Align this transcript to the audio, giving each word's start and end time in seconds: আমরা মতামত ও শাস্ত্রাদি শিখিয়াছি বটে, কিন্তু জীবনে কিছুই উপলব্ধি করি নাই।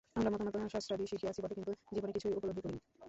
আমরা 0.15 0.29
মতামত 0.33 0.55
ও 0.59 0.73
শাস্ত্রাদি 0.75 1.05
শিখিয়াছি 1.11 1.39
বটে, 1.41 1.55
কিন্তু 1.57 1.71
জীবনে 1.93 2.11
কিছুই 2.15 2.37
উপলব্ধি 2.37 2.61
করি 2.63 2.73
নাই। 2.73 2.81